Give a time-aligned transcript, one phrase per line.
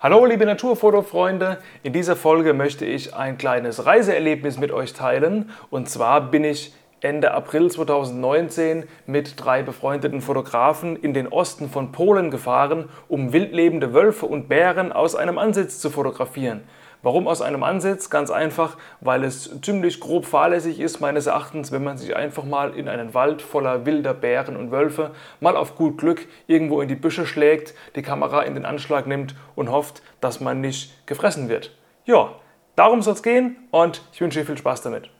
[0.00, 5.50] Hallo liebe Naturfotofreunde, in dieser Folge möchte ich ein kleines Reiseerlebnis mit euch teilen.
[5.70, 11.90] Und zwar bin ich Ende April 2019 mit drei befreundeten Fotografen in den Osten von
[11.90, 16.60] Polen gefahren, um wildlebende Wölfe und Bären aus einem Ansitz zu fotografieren.
[17.02, 18.10] Warum aus einem Ansitz?
[18.10, 22.74] Ganz einfach, weil es ziemlich grob fahrlässig ist, meines Erachtens, wenn man sich einfach mal
[22.74, 26.96] in einen Wald voller wilder Bären und Wölfe mal auf gut Glück irgendwo in die
[26.96, 31.72] Büsche schlägt, die Kamera in den Anschlag nimmt und hofft, dass man nicht gefressen wird.
[32.04, 32.32] Ja,
[32.74, 35.10] darum soll es gehen und ich wünsche euch viel Spaß damit.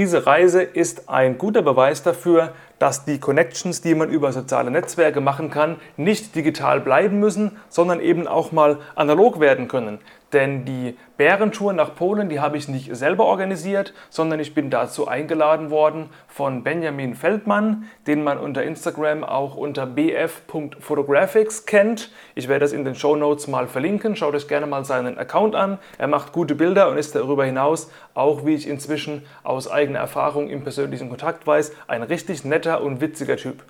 [0.00, 5.20] Diese Reise ist ein guter Beweis dafür, dass die Connections, die man über soziale Netzwerke
[5.20, 9.98] machen kann, nicht digital bleiben müssen, sondern eben auch mal analog werden können.
[10.32, 15.08] Denn die Bärentour nach Polen, die habe ich nicht selber organisiert, sondern ich bin dazu
[15.08, 22.12] eingeladen worden von Benjamin Feldmann, den man unter Instagram auch unter bf.photographics kennt.
[22.36, 24.14] Ich werde das in den Show Notes mal verlinken.
[24.14, 25.78] Schaut euch gerne mal seinen Account an.
[25.98, 30.48] Er macht gute Bilder und ist darüber hinaus, auch wie ich inzwischen aus eigener Erfahrung
[30.48, 33.64] im persönlichen Kontakt weiß, ein richtig netter und witziger Typ.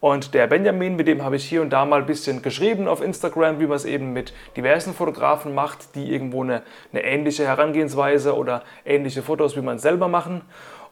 [0.00, 3.02] Und der Benjamin, mit dem habe ich hier und da mal ein bisschen geschrieben auf
[3.02, 8.36] Instagram, wie man es eben mit diversen Fotografen macht, die irgendwo eine, eine ähnliche Herangehensweise
[8.36, 10.42] oder ähnliche Fotos wie man selber machen.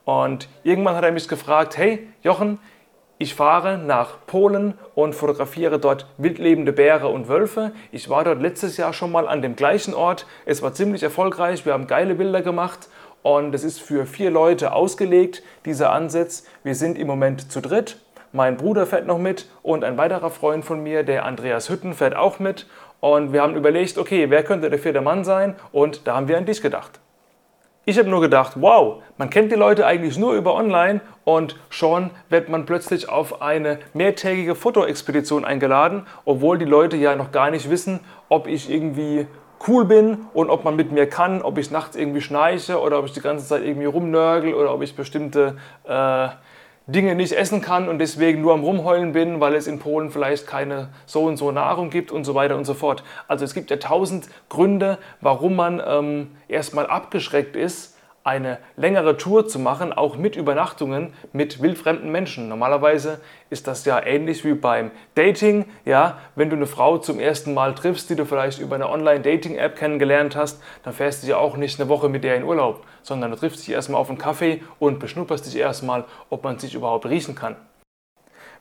[0.05, 2.59] Und irgendwann hat er mich gefragt, hey Jochen,
[3.19, 7.73] ich fahre nach Polen und fotografiere dort wildlebende Bäre und Wölfe.
[7.91, 10.27] Ich war dort letztes Jahr schon mal an dem gleichen Ort.
[10.45, 11.65] Es war ziemlich erfolgreich.
[11.65, 12.89] Wir haben geile Bilder gemacht
[13.23, 16.45] und es ist für vier Leute ausgelegt, dieser Ansatz.
[16.63, 17.99] Wir sind im Moment zu dritt
[18.37, 22.15] mein Bruder fährt noch mit und ein weiterer Freund von mir, der Andreas Hütten, fährt
[22.15, 22.67] auch mit.
[23.01, 25.57] Und wir haben überlegt, okay, wer könnte der vierte Mann sein?
[25.73, 27.01] Und da haben wir an dich gedacht.
[27.87, 32.11] Ich habe nur gedacht, wow, man kennt die Leute eigentlich nur über online und schon
[32.29, 37.71] wird man plötzlich auf eine mehrtägige Fotoexpedition eingeladen, obwohl die Leute ja noch gar nicht
[37.71, 39.29] wissen, ob ich irgendwie
[39.69, 43.07] cool bin und ob man mit mir kann, ob ich nachts irgendwie schnarche oder ob
[43.07, 46.29] ich die ganze Zeit irgendwie rumnörgel oder ob ich bestimmte äh,
[46.89, 50.47] Dinge nicht essen kann und deswegen nur am Rumheulen bin, weil es in Polen vielleicht
[50.47, 53.03] keine so und so Nahrung gibt und so weiter und so fort.
[53.27, 57.96] Also es gibt ja tausend Gründe, warum man ähm, erstmal abgeschreckt ist,
[58.27, 62.49] eine längere Tour zu machen, auch mit Übernachtungen mit wildfremden Menschen.
[62.49, 63.21] Normalerweise
[63.51, 65.67] ist das ja ähnlich wie beim Dating.
[65.85, 69.77] Ja, wenn du eine Frau zum ersten Mal triffst, die du vielleicht über eine Online-Dating-App
[69.77, 73.31] kennengelernt hast, dann fährst du ja auch nicht eine Woche mit der in Urlaub, sondern
[73.31, 77.07] du triffst dich erstmal auf einen Kaffee und beschnupperst dich erstmal, ob man sich überhaupt
[77.07, 77.55] riechen kann.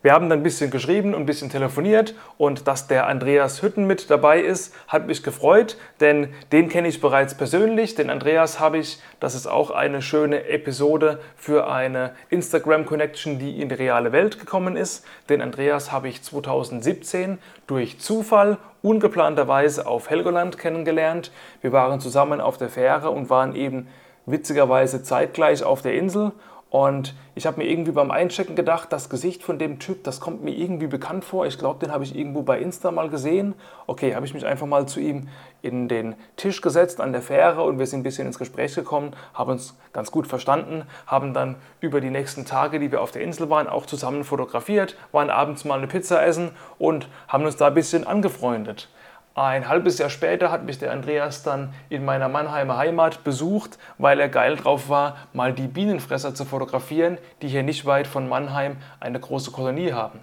[0.06, 3.88] Wir haben dann ein bisschen geschrieben und ein bisschen telefoniert und dass der Andreas Hütten
[3.88, 7.96] mit dabei ist, hat mich gefreut, denn den kenne ich bereits persönlich.
[7.96, 13.68] Den Andreas habe ich, das ist auch eine schöne Episode für eine Instagram-Connection, die in
[13.68, 15.04] die reale Welt gekommen ist.
[15.28, 21.32] Den Andreas habe ich 2017 durch Zufall ungeplanterweise auf Helgoland kennengelernt.
[21.62, 23.88] Wir waren zusammen auf der Fähre und waren eben
[24.28, 26.32] witzigerweise zeitgleich auf der Insel
[26.70, 30.44] und ich habe mir irgendwie beim Einchecken gedacht, das Gesicht von dem Typ, das kommt
[30.44, 31.46] mir irgendwie bekannt vor.
[31.46, 33.54] Ich glaube, den habe ich irgendwo bei Insta mal gesehen.
[33.88, 35.30] Okay, habe ich mich einfach mal zu ihm
[35.62, 39.14] in den Tisch gesetzt an der Fähre und wir sind ein bisschen ins Gespräch gekommen,
[39.34, 43.22] haben uns ganz gut verstanden, haben dann über die nächsten Tage, die wir auf der
[43.22, 47.68] Insel waren, auch zusammen fotografiert, waren abends mal eine Pizza essen und haben uns da
[47.68, 48.90] ein bisschen angefreundet.
[49.38, 54.18] Ein halbes Jahr später hat mich der Andreas dann in meiner Mannheimer Heimat besucht, weil
[54.22, 58.78] er geil drauf war, mal die Bienenfresser zu fotografieren, die hier nicht weit von Mannheim
[59.02, 60.22] eine große Kolonie haben.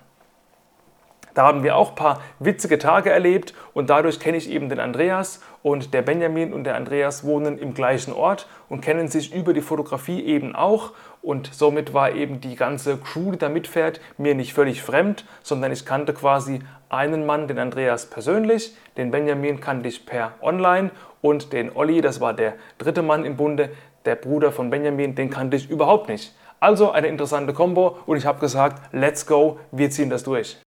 [1.35, 4.81] Da haben wir auch ein paar witzige Tage erlebt und dadurch kenne ich eben den
[4.81, 9.53] Andreas und der Benjamin und der Andreas wohnen im gleichen Ort und kennen sich über
[9.53, 10.93] die Fotografie eben auch
[11.23, 15.73] und somit war eben die ganze Crew, die da mitfährt, mir nicht völlig fremd, sondern
[15.73, 20.91] ich kannte quasi einen Mann, den Andreas persönlich, den Benjamin kannte ich per Online
[21.23, 23.71] und den Olli, das war der dritte Mann im Bunde,
[24.05, 26.35] der Bruder von Benjamin, den kannte ich überhaupt nicht.
[26.61, 30.61] Also eine interessante Kombo und ich habe gesagt, let's go, wir ziehen das durch.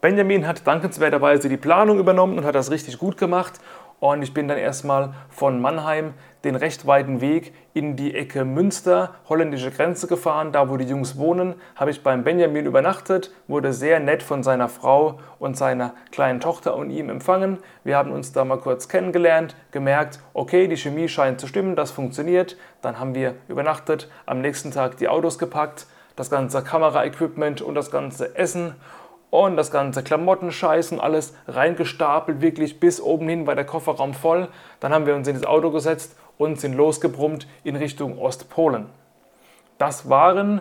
[0.00, 3.60] Benjamin hat dankenswerterweise die Planung übernommen und hat das richtig gut gemacht.
[4.00, 9.14] Und ich bin dann erstmal von Mannheim den recht weiten Weg in die Ecke Münster,
[9.28, 10.52] holländische Grenze gefahren.
[10.52, 14.68] Da, wo die Jungs wohnen, habe ich beim Benjamin übernachtet, wurde sehr nett von seiner
[14.68, 17.58] Frau und seiner kleinen Tochter und ihm empfangen.
[17.84, 21.90] Wir haben uns da mal kurz kennengelernt, gemerkt, okay, die Chemie scheint zu stimmen, das
[21.90, 22.56] funktioniert.
[22.80, 25.86] Dann haben wir übernachtet, am nächsten Tag die Autos gepackt,
[26.16, 28.74] das ganze Kameraequipment und das ganze Essen
[29.32, 34.48] und das ganze Klamottenscheiß und alles reingestapelt, wirklich bis oben hin war der Kofferraum voll.
[34.78, 38.86] Dann haben wir uns in das Auto gesetzt und sind losgebrummt in Richtung Ostpolen.
[39.78, 40.60] Das waren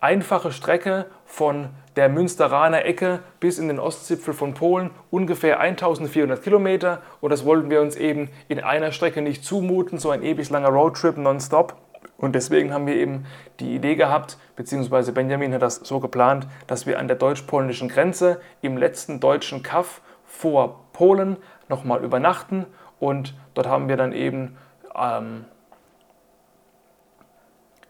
[0.00, 7.00] einfache Strecke von der Münsteraner Ecke bis in den Ostzipfel von Polen, ungefähr 1400 Kilometer.
[7.22, 10.68] Und das wollten wir uns eben in einer Strecke nicht zumuten, so ein ewig langer
[10.68, 11.74] Roadtrip nonstop.
[12.18, 13.24] Und deswegen haben wir eben
[13.60, 18.40] die Idee gehabt, beziehungsweise Benjamin hat das so geplant, dass wir an der deutsch-polnischen Grenze
[18.60, 21.38] im letzten deutschen Kaff vor Polen
[21.70, 22.66] nochmal übernachten.
[23.00, 24.56] Und dort haben wir dann eben,
[24.98, 25.44] ähm,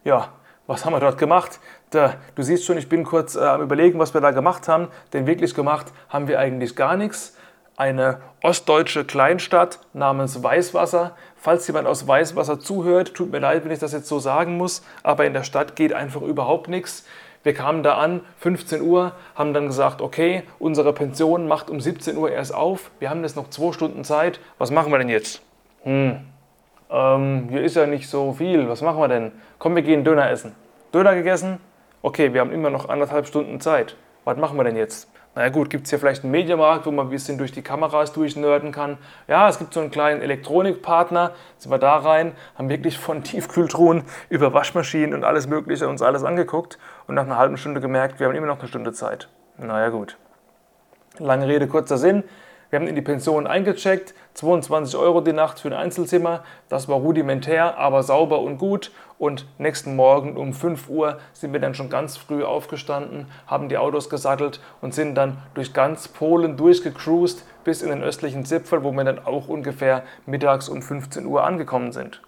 [0.03, 0.29] ja,
[0.67, 1.59] was haben wir dort gemacht?
[1.91, 4.87] Da, du siehst schon, ich bin kurz äh, am Überlegen, was wir da gemacht haben,
[5.13, 7.35] denn wirklich gemacht haben wir eigentlich gar nichts
[7.77, 11.15] eine ostdeutsche Kleinstadt namens Weißwasser.
[11.35, 14.83] Falls jemand aus Weißwasser zuhört, tut mir leid, wenn ich das jetzt so sagen muss,
[15.03, 17.05] aber in der Stadt geht einfach überhaupt nichts.
[17.43, 22.17] Wir kamen da an, 15 Uhr, haben dann gesagt, okay, unsere Pension macht um 17
[22.17, 25.41] Uhr erst auf, wir haben jetzt noch zwei Stunden Zeit, was machen wir denn jetzt?
[25.83, 26.21] Hm,
[26.89, 29.31] ähm, hier ist ja nicht so viel, was machen wir denn?
[29.59, 30.55] Komm, wir gehen Döner essen.
[30.93, 31.59] Döner gegessen,
[32.01, 35.09] okay, wir haben immer noch anderthalb Stunden Zeit, was machen wir denn jetzt?
[35.35, 38.13] Naja gut, gibt es hier vielleicht einen Mediamarkt, wo man ein bisschen durch die Kameras
[38.13, 38.97] durchnörden kann.
[39.27, 44.03] Ja, es gibt so einen kleinen Elektronikpartner, sind wir da rein, haben wirklich von Tiefkühltruhen
[44.29, 48.27] über Waschmaschinen und alles mögliche uns alles angeguckt und nach einer halben Stunde gemerkt, wir
[48.27, 49.27] haben immer noch eine Stunde Zeit.
[49.57, 50.17] Naja gut.
[51.17, 52.23] Lange Rede, kurzer Sinn.
[52.75, 56.43] Wir haben in die Pension eingecheckt, 22 Euro die Nacht für ein Einzelzimmer.
[56.67, 58.91] Das war rudimentär, aber sauber und gut.
[59.17, 63.77] Und nächsten Morgen um 5 Uhr sind wir dann schon ganz früh aufgestanden, haben die
[63.77, 68.91] Autos gesattelt und sind dann durch ganz Polen durchgecruised bis in den östlichen Zipfel, wo
[68.91, 72.21] wir dann auch ungefähr mittags um 15 Uhr angekommen sind.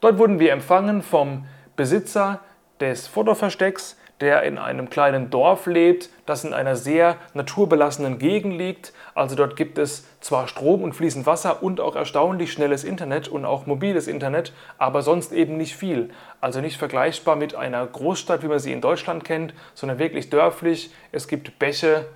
[0.00, 1.44] Dort wurden wir empfangen vom
[1.76, 2.40] Besitzer
[2.80, 8.92] des Fotoverstecks, der in einem kleinen Dorf lebt, das in einer sehr naturbelassenen Gegend liegt.
[9.14, 13.44] Also dort gibt es zwar Strom und fließend Wasser und auch erstaunlich schnelles Internet und
[13.44, 16.10] auch mobiles Internet, aber sonst eben nicht viel.
[16.40, 20.90] Also nicht vergleichbar mit einer Großstadt, wie man sie in Deutschland kennt, sondern wirklich dörflich.
[21.12, 22.06] Es gibt Bäche,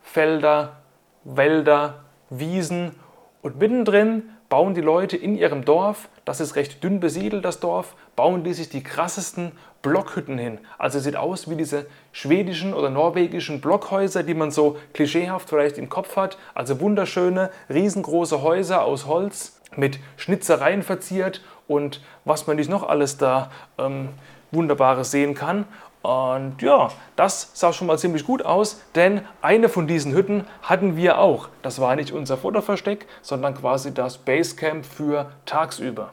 [0.00, 0.76] Felder,
[1.24, 2.94] Wälder, Wiesen
[3.42, 7.96] und mittendrin bauen die Leute in ihrem Dorf, das ist recht dünn besiedelt, das Dorf,
[8.14, 10.58] bauen die sich die krassesten Blockhütten hin.
[10.76, 15.88] Also sieht aus wie diese schwedischen oder norwegischen Blockhäuser, die man so klischeehaft vielleicht im
[15.88, 16.36] Kopf hat.
[16.54, 23.16] Also wunderschöne, riesengroße Häuser aus Holz mit Schnitzereien verziert und was man nicht noch alles
[23.16, 24.10] da ähm,
[24.50, 25.64] Wunderbares sehen kann.
[26.02, 30.94] Und ja, das sah schon mal ziemlich gut aus, denn eine von diesen Hütten hatten
[30.94, 31.48] wir auch.
[31.62, 36.12] Das war nicht unser Futterversteck, sondern quasi das Basecamp für tagsüber.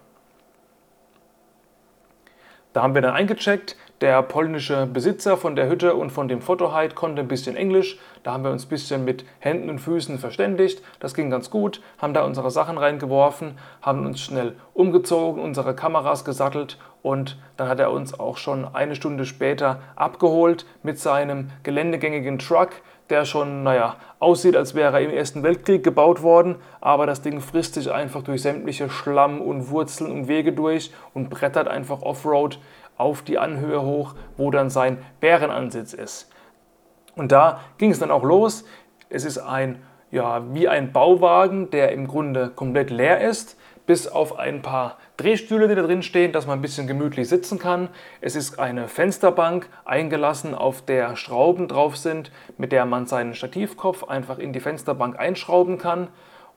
[2.75, 3.77] Da haben wir dann eingecheckt.
[4.01, 7.97] Der polnische Besitzer von der Hütte und von dem Fotohide konnte ein bisschen Englisch.
[8.21, 10.83] Da haben wir uns ein bisschen mit Händen und Füßen verständigt.
[10.99, 11.81] Das ging ganz gut.
[11.99, 17.79] Haben da unsere Sachen reingeworfen, haben uns schnell umgezogen, unsere Kameras gesattelt und dann hat
[17.79, 22.71] er uns auch schon eine Stunde später abgeholt mit seinem geländegängigen Truck
[23.09, 27.39] der schon, naja, aussieht, als wäre er im Ersten Weltkrieg gebaut worden, aber das Ding
[27.39, 32.59] frisst sich einfach durch sämtliche Schlamm und Wurzeln und Wege durch und brettert einfach Offroad
[32.97, 36.31] auf die Anhöhe hoch, wo dann sein Bärenansitz ist.
[37.15, 38.65] Und da ging es dann auch los.
[39.09, 39.81] Es ist ein,
[40.11, 45.67] ja, wie ein Bauwagen, der im Grunde komplett leer ist bis auf ein paar Drehstühle,
[45.67, 47.89] die da drin stehen, dass man ein bisschen gemütlich sitzen kann.
[48.21, 54.03] Es ist eine Fensterbank eingelassen, auf der Schrauben drauf sind, mit der man seinen Stativkopf
[54.03, 56.09] einfach in die Fensterbank einschrauben kann.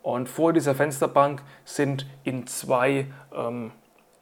[0.02, 3.72] Und vor dieser Fensterbank sind in zwei, ähm,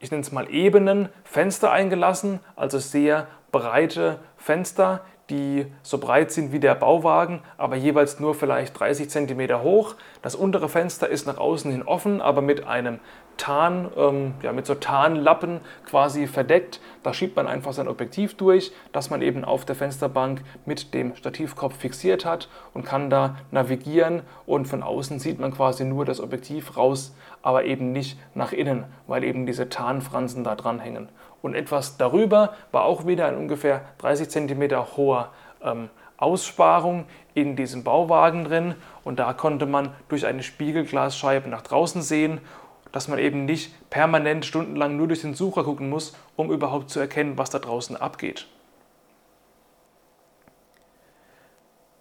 [0.01, 6.53] ich nenne es mal Ebenen, Fenster eingelassen, also sehr breite Fenster, die so breit sind
[6.53, 9.95] wie der Bauwagen, aber jeweils nur vielleicht 30 cm hoch.
[10.23, 13.01] Das untere Fenster ist nach außen hin offen, aber mit einem
[13.37, 16.81] Tarn, ähm, ja, mit so Tarnlappen quasi verdeckt.
[17.03, 21.15] Da schiebt man einfach sein Objektiv durch, das man eben auf der Fensterbank mit dem
[21.17, 26.21] Stativkopf fixiert hat und kann da navigieren und von außen sieht man quasi nur das
[26.21, 31.09] Objektiv raus, aber eben nicht nach innen, weil eben diese Tarnfransen da dran hängen
[31.47, 35.31] und etwas darüber war auch wieder ein ungefähr 30 cm hoher
[35.63, 38.75] ähm, Aussparung in diesem Bauwagen drin
[39.05, 42.41] und da konnte man durch eine Spiegelglasscheibe nach draußen sehen,
[42.91, 46.99] dass man eben nicht permanent stundenlang nur durch den Sucher gucken muss, um überhaupt zu
[46.99, 48.49] erkennen, was da draußen abgeht.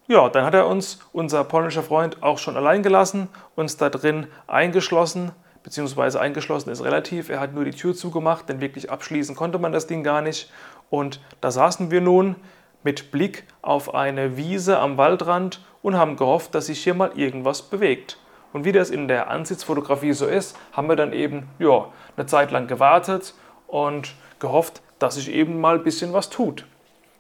[0.07, 4.27] Ja, dann hat er uns, unser polnischer Freund, auch schon allein gelassen, uns da drin
[4.47, 5.31] eingeschlossen
[5.65, 7.29] beziehungsweise eingeschlossen ist relativ.
[7.29, 10.51] Er hat nur die Tür zugemacht, denn wirklich abschließen konnte man das Ding gar nicht.
[10.91, 12.35] Und da saßen wir nun
[12.83, 17.63] mit Blick auf eine Wiese am Waldrand und haben gehofft, dass sich hier mal irgendwas
[17.63, 18.19] bewegt.
[18.53, 22.51] Und wie das in der Ansitzfotografie so ist, haben wir dann eben ja, eine Zeit
[22.51, 23.33] lang gewartet
[23.65, 26.67] und gehofft, dass sich eben mal ein bisschen was tut.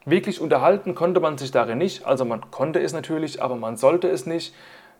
[0.05, 4.07] Wirklich unterhalten konnte man sich darin nicht, also man konnte es natürlich, aber man sollte
[4.07, 4.53] es nicht,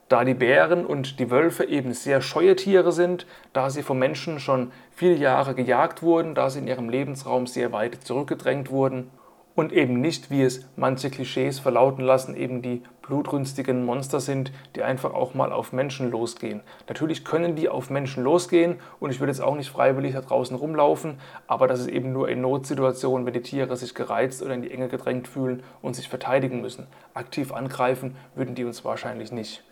[0.08, 4.40] da die Bären und die Wölfe eben sehr scheue Tiere sind, da sie vom Menschen
[4.40, 9.10] schon viele Jahre gejagt wurden, da sie in ihrem Lebensraum sehr weit zurückgedrängt wurden
[9.56, 14.84] und eben nicht, wie es manche Klischees verlauten lassen, eben die blutrünstigen Monster sind, die
[14.84, 16.62] einfach auch mal auf Menschen losgehen.
[16.88, 20.56] Natürlich können die auf Menschen losgehen und ich würde jetzt auch nicht freiwillig da draußen
[20.56, 24.62] rumlaufen, aber das ist eben nur in Notsituationen, wenn die Tiere sich gereizt oder in
[24.62, 26.88] die Enge gedrängt fühlen und sich verteidigen müssen.
[27.14, 29.64] Aktiv angreifen würden die uns wahrscheinlich nicht.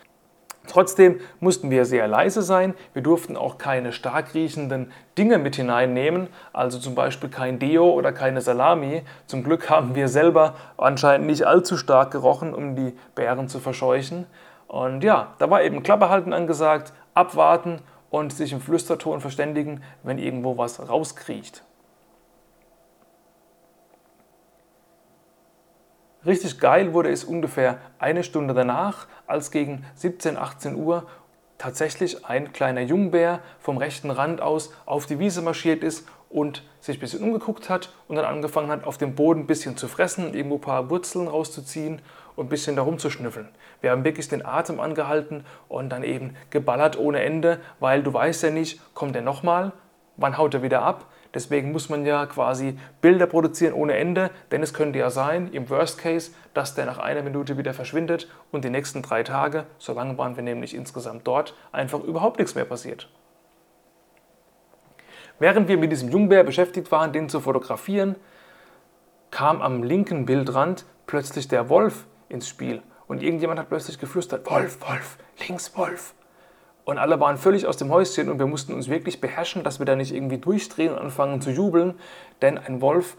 [0.68, 2.74] Trotzdem mussten wir sehr leise sein.
[2.94, 8.14] Wir durften auch keine stark riechenden Dinge mit hineinnehmen, also zum Beispiel kein Deo oder
[8.14, 9.04] keine Salami.
[9.28, 14.26] Zum Glück haben wir selber anscheinend nicht allzu stark gerochen, um die Bären zu verscheuchen.
[14.68, 17.80] Und ja, da war eben Klappe halten angesagt, abwarten
[18.10, 21.64] und sich im Flüsterton verständigen, wenn irgendwo was rauskriecht.
[26.26, 31.06] Richtig geil wurde es ungefähr eine Stunde danach, als gegen 17, 18 Uhr
[31.58, 36.98] tatsächlich ein kleiner Jungbär vom rechten Rand aus auf die Wiese marschiert ist und sich
[36.98, 40.34] ein bisschen umgeguckt hat und dann angefangen hat, auf dem Boden ein bisschen zu fressen,
[40.34, 42.02] irgendwo ein paar Wurzeln rauszuziehen
[42.36, 43.50] und ein bisschen da rumzuschnüffeln.
[43.82, 48.44] Wir haben wirklich den Atem angehalten und dann eben geballert ohne Ende, weil du weißt
[48.44, 49.74] ja nicht, kommt er nochmal,
[50.16, 54.62] wann haut er wieder ab, Deswegen muss man ja quasi Bilder produzieren ohne Ende, denn
[54.62, 58.64] es könnte ja sein, im Worst Case, dass der nach einer Minute wieder verschwindet und
[58.64, 62.66] die nächsten drei Tage, so lange waren wir nämlich insgesamt dort, einfach überhaupt nichts mehr
[62.66, 63.10] passiert.
[65.40, 68.16] Während wir mit diesem Jungbär beschäftigt waren, den zu fotografieren,
[69.32, 72.84] kam am linken Bildrand plötzlich der Wolf ins Spiel.
[73.08, 76.14] Und irgendjemand hat plötzlich geflüstert, Wolf, Wolf, links Wolf.
[76.86, 79.86] Und alle waren völlig aus dem Häuschen und wir mussten uns wirklich beherrschen, dass wir
[79.86, 81.94] da nicht irgendwie durchdrehen und anfangen zu jubeln,
[82.42, 83.16] denn ein Wolf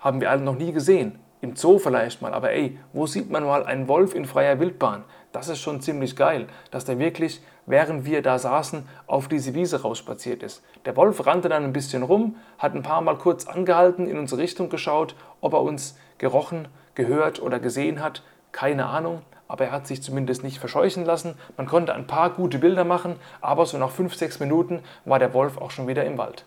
[0.00, 1.20] haben wir alle noch nie gesehen.
[1.40, 5.04] Im Zoo vielleicht mal, aber ey, wo sieht man mal einen Wolf in freier Wildbahn?
[5.30, 9.82] Das ist schon ziemlich geil, dass der wirklich, während wir da saßen, auf diese Wiese
[9.82, 10.64] rausspaziert ist.
[10.84, 14.40] Der Wolf rannte dann ein bisschen rum, hat ein paar Mal kurz angehalten, in unsere
[14.40, 19.86] Richtung geschaut, ob er uns gerochen, gehört oder gesehen hat, keine Ahnung aber er hat
[19.86, 21.34] sich zumindest nicht verscheuchen lassen.
[21.56, 25.34] Man konnte ein paar gute Bilder machen, aber so nach 5, 6 Minuten war der
[25.34, 26.44] Wolf auch schon wieder im Wald.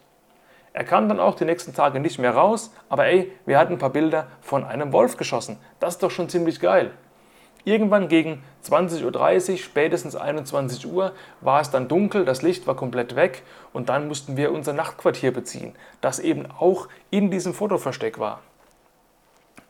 [0.73, 3.79] Er kam dann auch die nächsten Tage nicht mehr raus, aber ey, wir hatten ein
[3.79, 5.57] paar Bilder von einem Wolf geschossen.
[5.81, 6.91] Das ist doch schon ziemlich geil.
[7.63, 13.15] Irgendwann gegen 20.30 Uhr, spätestens 21 Uhr, war es dann dunkel, das Licht war komplett
[13.15, 13.43] weg
[13.73, 18.41] und dann mussten wir unser Nachtquartier beziehen, das eben auch in diesem Fotoversteck war.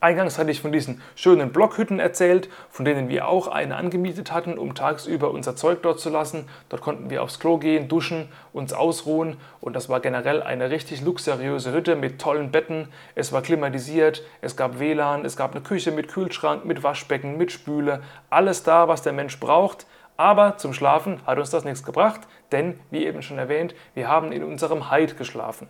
[0.03, 4.57] Eingangs hatte ich von diesen schönen Blockhütten erzählt, von denen wir auch eine angemietet hatten,
[4.57, 6.49] um tagsüber unser Zeug dort zu lassen.
[6.69, 11.03] Dort konnten wir aufs Klo gehen, duschen, uns ausruhen und das war generell eine richtig
[11.03, 12.87] luxuriöse Hütte mit tollen Betten.
[13.13, 17.51] Es war klimatisiert, es gab WLAN, es gab eine Küche mit Kühlschrank, mit Waschbecken, mit
[17.51, 19.85] Spüle, alles da, was der Mensch braucht.
[20.17, 24.31] Aber zum Schlafen hat uns das nichts gebracht, denn, wie eben schon erwähnt, wir haben
[24.31, 25.67] in unserem Hide geschlafen.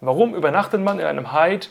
[0.00, 1.68] Warum übernachtet man in einem Hide?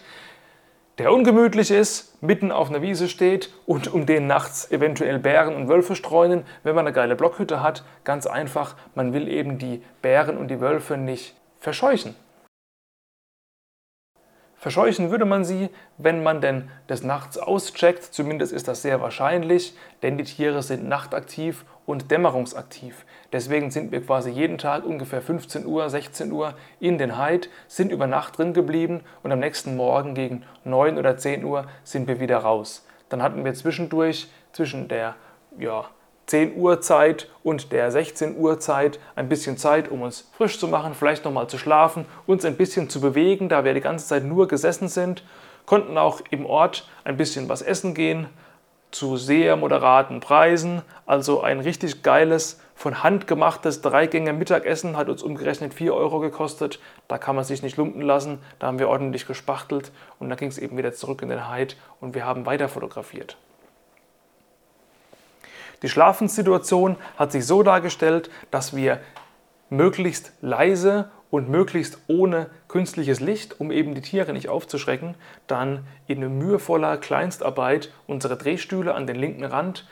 [1.01, 5.67] Der ungemütlich ist, mitten auf einer Wiese steht und um den nachts eventuell Bären und
[5.67, 7.83] Wölfe streunen, wenn man eine geile Blockhütte hat.
[8.03, 12.13] Ganz einfach, man will eben die Bären und die Wölfe nicht verscheuchen.
[14.57, 19.75] Verscheuchen würde man sie, wenn man denn des Nachts auscheckt, zumindest ist das sehr wahrscheinlich,
[20.03, 23.05] denn die Tiere sind nachtaktiv und dämmerungsaktiv.
[23.33, 27.91] Deswegen sind wir quasi jeden Tag ungefähr 15 Uhr, 16 Uhr in den Heid, sind
[27.91, 32.21] über Nacht drin geblieben und am nächsten Morgen gegen 9 oder 10 Uhr sind wir
[32.21, 32.87] wieder raus.
[33.09, 35.15] Dann hatten wir zwischendurch zwischen der
[35.59, 35.85] ja,
[36.27, 40.69] 10 Uhr Zeit und der 16 Uhr Zeit ein bisschen Zeit, um uns frisch zu
[40.69, 44.23] machen, vielleicht nochmal zu schlafen, uns ein bisschen zu bewegen, da wir die ganze Zeit
[44.23, 45.25] nur gesessen sind,
[45.65, 48.27] konnten auch im Ort ein bisschen was essen gehen,
[48.91, 50.81] zu sehr moderaten Preisen.
[51.05, 56.79] Also ein richtig geiles, von Hand gemachtes Dreigänge Mittagessen hat uns umgerechnet 4 Euro gekostet.
[57.07, 58.39] Da kann man sich nicht lumpen lassen.
[58.57, 61.75] Da haben wir ordentlich gespachtelt und dann ging es eben wieder zurück in den Hyde
[61.99, 63.37] und wir haben weiter fotografiert.
[65.83, 68.99] Die Schlafenssituation hat sich so dargestellt, dass wir
[69.69, 75.15] möglichst leise und möglichst ohne künstliches Licht, um eben die Tiere nicht aufzuschrecken,
[75.47, 79.87] dann in mühevoller Kleinstarbeit unsere Drehstühle an den linken Rand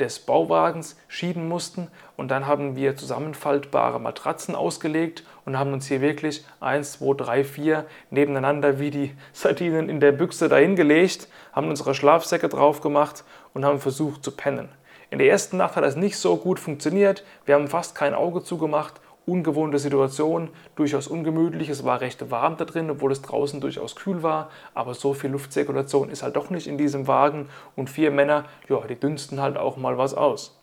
[0.00, 1.88] des Bauwagens schieben mussten.
[2.16, 7.44] Und dann haben wir zusammenfaltbare Matratzen ausgelegt und haben uns hier wirklich 1, 2, 3,
[7.44, 13.64] 4 nebeneinander wie die Sardinen in der Büchse dahingelegt, haben unsere Schlafsäcke drauf gemacht und
[13.64, 14.68] haben versucht zu pennen.
[15.10, 17.24] In der ersten Nacht hat das nicht so gut funktioniert.
[17.46, 21.68] Wir haben fast kein Auge zugemacht ungewohnte Situation, durchaus ungemütlich.
[21.68, 24.50] Es war recht warm da drin, obwohl es draußen durchaus kühl war.
[24.74, 27.48] Aber so viel Luftzirkulation ist halt doch nicht in diesem Wagen.
[27.76, 30.58] Und vier Männer, ja, die dünsten halt auch mal was aus.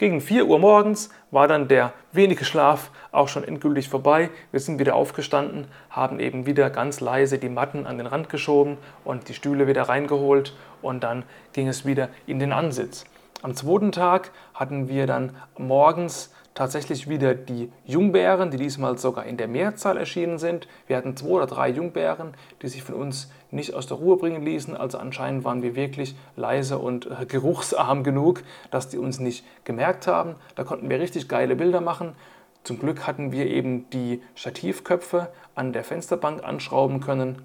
[0.00, 4.30] Gegen 4 Uhr morgens war dann der wenige Schlaf auch schon endgültig vorbei.
[4.50, 8.78] Wir sind wieder aufgestanden, haben eben wieder ganz leise die Matten an den Rand geschoben
[9.04, 13.04] und die Stühle wieder reingeholt und dann ging es wieder in den Ansitz.
[13.42, 19.38] Am zweiten Tag hatten wir dann morgens tatsächlich wieder die Jungbären, die diesmal sogar in
[19.38, 20.68] der Mehrzahl erschienen sind.
[20.86, 24.42] Wir hatten zwei oder drei Jungbären, die sich von uns nicht aus der Ruhe bringen
[24.42, 24.76] ließen.
[24.76, 30.06] Also anscheinend waren wir wirklich leise und äh, geruchsarm genug, dass die uns nicht gemerkt
[30.06, 30.34] haben.
[30.54, 32.14] Da konnten wir richtig geile Bilder machen.
[32.62, 37.40] Zum Glück hatten wir eben die Stativköpfe an der Fensterbank anschrauben können,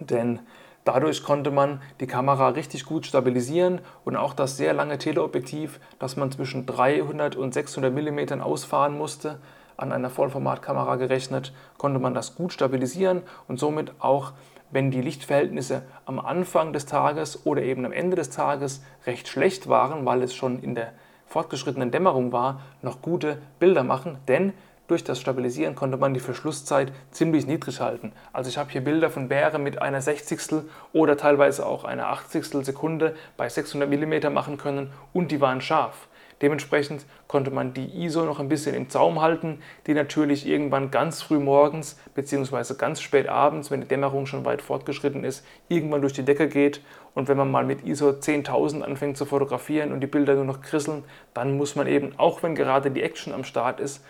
[0.00, 0.40] denn
[0.84, 6.16] Dadurch konnte man die Kamera richtig gut stabilisieren und auch das sehr lange Teleobjektiv, das
[6.16, 9.38] man zwischen 300 und 600 mm ausfahren musste,
[9.76, 14.32] an einer Vollformatkamera gerechnet, konnte man das gut stabilisieren und somit auch,
[14.70, 19.68] wenn die Lichtverhältnisse am Anfang des Tages oder eben am Ende des Tages recht schlecht
[19.68, 20.92] waren, weil es schon in der
[21.26, 24.52] fortgeschrittenen Dämmerung war, noch gute Bilder machen, denn
[24.90, 28.12] durch das Stabilisieren konnte man die Verschlusszeit ziemlich niedrig halten.
[28.32, 30.64] Also ich habe hier Bilder von Bären mit einer 60.
[30.92, 32.64] oder teilweise auch einer 80.
[32.64, 36.08] Sekunde bei 600 mm machen können und die waren scharf.
[36.42, 41.20] Dementsprechend konnte man die ISO noch ein bisschen im Zaum halten, die natürlich irgendwann ganz
[41.20, 42.74] früh morgens bzw.
[42.78, 46.80] ganz spät abends, wenn die Dämmerung schon weit fortgeschritten ist, irgendwann durch die Decke geht.
[47.14, 50.62] Und wenn man mal mit ISO 10.000 anfängt zu fotografieren und die Bilder nur noch
[50.62, 51.04] krisseln,
[51.34, 54.02] dann muss man eben, auch wenn gerade die Action am Start ist,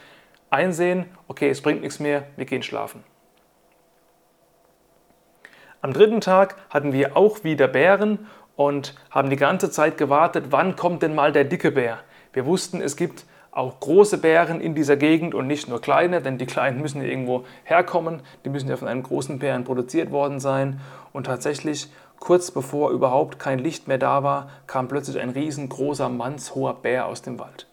[0.50, 3.02] einsehen, okay, es bringt nichts mehr, wir gehen schlafen.
[5.83, 10.76] Am dritten Tag hatten wir auch wieder Bären und haben die ganze Zeit gewartet, wann
[10.76, 12.00] kommt denn mal der dicke Bär.
[12.34, 16.36] Wir wussten, es gibt auch große Bären in dieser Gegend und nicht nur kleine, denn
[16.36, 20.39] die kleinen müssen ja irgendwo herkommen, die müssen ja von einem großen Bären produziert worden
[20.39, 20.80] sein.
[21.13, 26.75] Und tatsächlich, kurz bevor überhaupt kein Licht mehr da war, kam plötzlich ein riesengroßer, mannshoher
[26.75, 27.70] Bär aus dem Wald.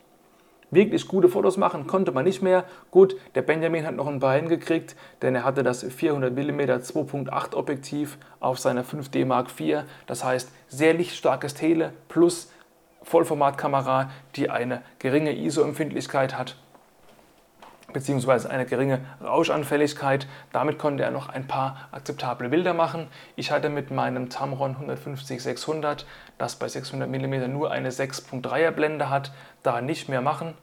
[0.69, 2.65] Wirklich gute Fotos machen konnte man nicht mehr.
[2.91, 7.55] Gut, der Benjamin hat noch ein paar hingekriegt, denn er hatte das 400 mm 2.8
[7.55, 9.83] Objektiv auf seiner 5D Mark IV.
[10.07, 12.51] Das heißt, sehr lichtstarkes Tele plus
[13.03, 16.57] Vollformatkamera, die eine geringe ISO-Empfindlichkeit hat
[17.93, 20.27] beziehungsweise eine geringe Rauschanfälligkeit.
[20.51, 23.07] Damit konnte er noch ein paar akzeptable Bilder machen.
[23.35, 26.05] Ich hatte mit meinem Tamron 150-600,
[26.37, 29.31] das bei 600 mm nur eine 6.3er Blende hat,
[29.63, 30.53] da nicht mehr machen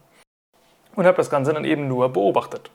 [0.97, 2.71] und habe das Ganze dann eben nur beobachtet.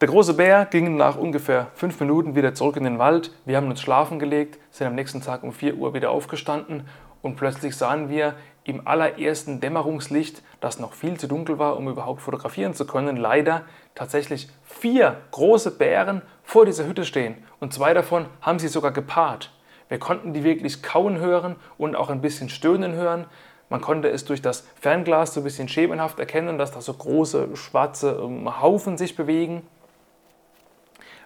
[0.00, 3.32] Der große Bär ging nach ungefähr fünf Minuten wieder zurück in den Wald.
[3.44, 6.86] Wir haben uns schlafen gelegt, sind am nächsten Tag um 4 Uhr wieder aufgestanden
[7.20, 8.34] und plötzlich sahen wir
[8.68, 13.62] im allerersten Dämmerungslicht, das noch viel zu dunkel war, um überhaupt fotografieren zu können, leider
[13.94, 17.36] tatsächlich vier große Bären vor dieser Hütte stehen.
[17.60, 19.52] Und zwei davon haben sie sogar gepaart.
[19.88, 23.24] Wir konnten die wirklich kauen hören und auch ein bisschen stöhnen hören.
[23.70, 27.56] Man konnte es durch das Fernglas so ein bisschen schemenhaft erkennen, dass da so große
[27.56, 29.62] schwarze ähm, Haufen sich bewegen.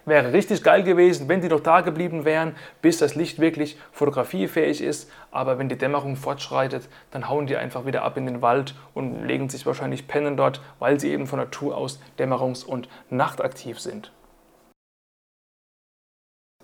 [0.05, 4.81] Wäre richtig geil gewesen, wenn die noch da geblieben wären, bis das Licht wirklich fotografiefähig
[4.81, 5.09] ist.
[5.31, 9.25] Aber wenn die Dämmerung fortschreitet, dann hauen die einfach wieder ab in den Wald und
[9.25, 14.11] legen sich wahrscheinlich pennen dort, weil sie eben von Natur aus dämmerungs- und nachtaktiv sind.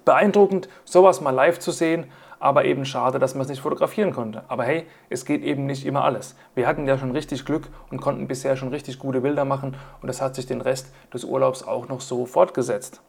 [0.03, 4.43] Beeindruckend, sowas mal live zu sehen, aber eben schade, dass man es nicht fotografieren konnte.
[4.49, 6.35] Aber hey, es geht eben nicht immer alles.
[6.55, 10.07] Wir hatten ja schon richtig Glück und konnten bisher schon richtig gute Bilder machen und
[10.07, 13.01] das hat sich den Rest des Urlaubs auch noch so fortgesetzt.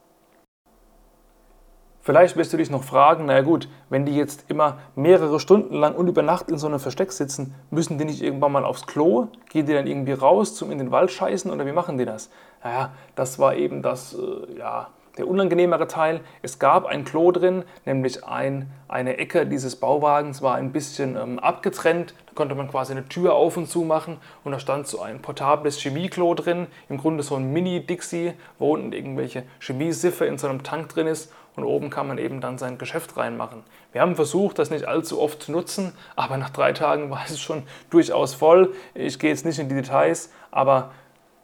[2.03, 5.95] Vielleicht wirst du dich noch fragen, naja gut, wenn die jetzt immer mehrere Stunden lang
[5.95, 9.29] und über Nacht in so einem Versteck sitzen, müssen die nicht irgendwann mal aufs Klo?
[9.51, 12.31] Gehen die dann irgendwie raus zum in den Wald scheißen oder wie machen die das?
[12.65, 17.65] Naja, das war eben das, äh, ja, der unangenehmere Teil, es gab ein Klo drin,
[17.85, 22.15] nämlich ein, eine Ecke dieses Bauwagens war ein bisschen ähm, abgetrennt.
[22.27, 25.21] Da konnte man quasi eine Tür auf und zu machen und da stand so ein
[25.21, 26.69] portables Chemieklo drin.
[26.89, 31.31] Im Grunde so ein Mini-Dixie, wo unten irgendwelche Chemiesiffe in so einem Tank drin ist
[31.57, 33.63] und oben kann man eben dann sein Geschäft reinmachen.
[33.93, 37.41] Wir haben versucht, das nicht allzu oft zu nutzen, aber nach drei Tagen war es
[37.41, 38.73] schon durchaus voll.
[38.95, 40.91] Ich gehe jetzt nicht in die Details, aber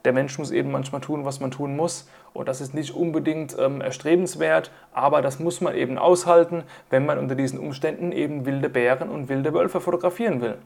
[0.05, 2.07] der Mensch muss eben manchmal tun, was man tun muss.
[2.33, 7.17] Und das ist nicht unbedingt ähm, erstrebenswert, aber das muss man eben aushalten, wenn man
[7.17, 10.57] unter diesen Umständen eben wilde Bären und wilde Wölfe fotografieren will.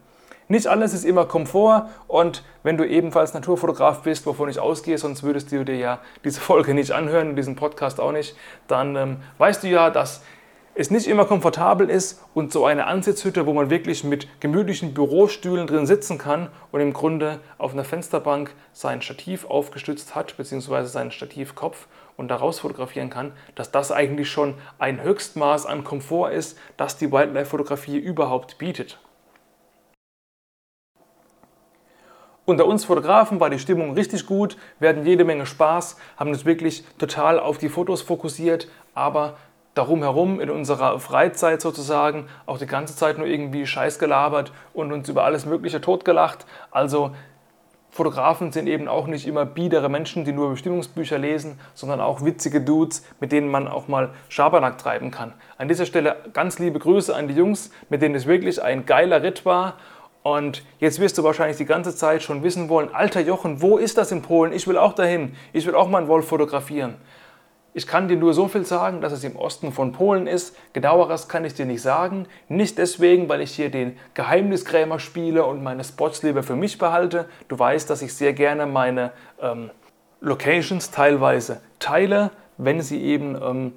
[0.47, 5.23] Nicht alles ist immer Komfort und wenn du ebenfalls Naturfotograf bist, wovon ich ausgehe, sonst
[5.23, 8.36] würdest du dir ja diese Folge nicht anhören, diesen Podcast auch nicht,
[8.67, 10.21] dann ähm, weißt du ja, dass
[10.73, 15.67] es nicht immer komfortabel ist und so eine Ansitzhütte, wo man wirklich mit gemütlichen Bürostühlen
[15.67, 21.12] drin sitzen kann und im Grunde auf einer Fensterbank sein Stativ aufgestützt hat, beziehungsweise seinen
[21.12, 26.97] Stativkopf und daraus fotografieren kann, dass das eigentlich schon ein Höchstmaß an Komfort ist, das
[26.97, 28.97] die Wildlife-Fotografie überhaupt bietet.
[32.45, 36.43] Unter uns Fotografen war die Stimmung richtig gut, wir hatten jede Menge Spaß, haben uns
[36.43, 39.38] wirklich total auf die Fotos fokussiert, aber
[39.75, 44.91] darum herum in unserer Freizeit sozusagen auch die ganze Zeit nur irgendwie Scheiß gelabert und
[44.91, 46.45] uns über alles Mögliche totgelacht.
[46.71, 47.12] Also
[47.91, 52.62] Fotografen sind eben auch nicht immer biedere Menschen, die nur Bestimmungsbücher lesen, sondern auch witzige
[52.62, 55.34] Dudes, mit denen man auch mal Schabernack treiben kann.
[55.58, 59.23] An dieser Stelle ganz liebe Grüße an die Jungs, mit denen es wirklich ein geiler
[59.23, 59.75] Ritt war.
[60.23, 63.97] Und jetzt wirst du wahrscheinlich die ganze Zeit schon wissen wollen, alter Jochen, wo ist
[63.97, 64.53] das in Polen?
[64.53, 65.36] Ich will auch dahin.
[65.51, 66.95] Ich will auch mal einen Wolf fotografieren.
[67.73, 70.57] Ich kann dir nur so viel sagen, dass es im Osten von Polen ist.
[70.73, 72.27] Genaueres kann ich dir nicht sagen.
[72.49, 77.25] Nicht deswegen, weil ich hier den Geheimniskrämer spiele und meine Spots lieber für mich behalte.
[77.47, 79.71] Du weißt, dass ich sehr gerne meine ähm,
[80.19, 83.73] Locations teilweise teile, wenn sie eben ähm,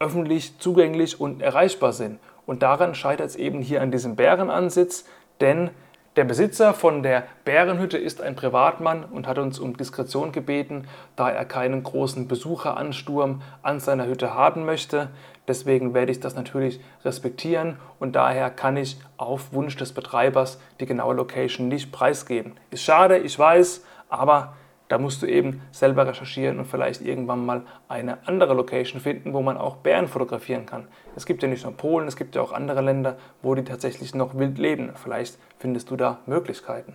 [0.00, 2.18] öffentlich zugänglich und erreichbar sind.
[2.46, 5.04] Und daran scheitert es eben hier an diesem Bärenansitz,
[5.40, 5.70] denn
[6.16, 11.28] der Besitzer von der Bärenhütte ist ein Privatmann und hat uns um Diskretion gebeten, da
[11.30, 15.10] er keinen großen Besucheransturm an seiner Hütte haben möchte.
[15.46, 20.86] Deswegen werde ich das natürlich respektieren und daher kann ich auf Wunsch des Betreibers die
[20.86, 22.54] genaue Location nicht preisgeben.
[22.70, 24.54] Ist schade, ich weiß, aber
[24.88, 29.42] da musst du eben selber recherchieren und vielleicht irgendwann mal eine andere Location finden, wo
[29.42, 30.86] man auch Bären fotografieren kann.
[31.16, 34.14] Es gibt ja nicht nur Polen, es gibt ja auch andere Länder, wo die tatsächlich
[34.14, 34.92] noch wild leben.
[34.94, 36.94] Vielleicht findest du da Möglichkeiten.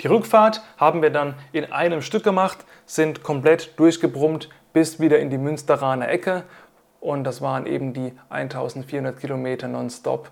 [0.00, 5.30] Die Rückfahrt haben wir dann in einem Stück gemacht, sind komplett durchgebrummt bis wieder in
[5.30, 6.44] die Münsteraner Ecke.
[7.00, 10.30] Und das waren eben die 1400 Kilometer nonstop.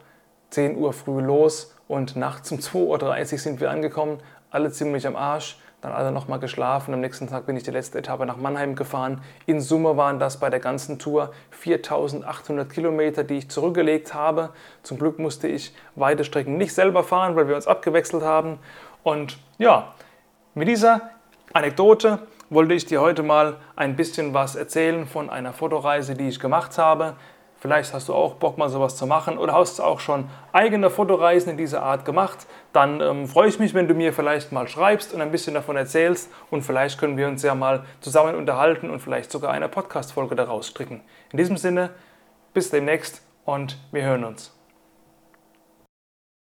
[0.50, 4.18] 10 Uhr früh los und nachts um 2.30 Uhr sind wir angekommen,
[4.50, 6.92] alle ziemlich am Arsch dann alle nochmal geschlafen.
[6.92, 9.22] Am nächsten Tag bin ich die letzte Etappe nach Mannheim gefahren.
[9.46, 14.50] In Summe waren das bei der ganzen Tour 4800 Kilometer, die ich zurückgelegt habe.
[14.82, 18.58] Zum Glück musste ich weite Strecken nicht selber fahren, weil wir uns abgewechselt haben.
[19.02, 19.94] Und ja,
[20.54, 21.10] mit dieser
[21.52, 22.18] Anekdote
[22.50, 26.76] wollte ich dir heute mal ein bisschen was erzählen von einer Fotoreise, die ich gemacht
[26.76, 27.14] habe.
[27.60, 30.88] Vielleicht hast du auch Bock, mal sowas zu machen oder hast du auch schon eigene
[30.88, 32.46] Fotoreisen in dieser Art gemacht.
[32.72, 35.76] Dann ähm, freue ich mich, wenn du mir vielleicht mal schreibst und ein bisschen davon
[35.76, 36.30] erzählst.
[36.50, 40.68] Und vielleicht können wir uns ja mal zusammen unterhalten und vielleicht sogar eine Podcast-Folge daraus
[40.68, 41.00] stricken.
[41.32, 41.90] In diesem Sinne,
[42.54, 44.59] bis demnächst und wir hören uns.